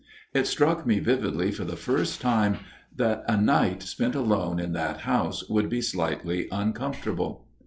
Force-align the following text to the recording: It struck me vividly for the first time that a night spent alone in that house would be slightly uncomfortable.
It 0.33 0.47
struck 0.47 0.83
me 0.83 0.97
vividly 0.97 1.51
for 1.51 1.63
the 1.63 1.75
first 1.75 2.21
time 2.21 2.57
that 2.95 3.23
a 3.27 3.37
night 3.39 3.83
spent 3.83 4.15
alone 4.15 4.59
in 4.59 4.73
that 4.73 5.01
house 5.01 5.47
would 5.47 5.69
be 5.69 5.83
slightly 5.83 6.47
uncomfortable. 6.51 7.45